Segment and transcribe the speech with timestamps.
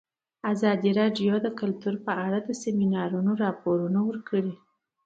[0.53, 4.53] ازادي راډیو د کلتور په اړه د سیمینارونو راپورونه ورکړي.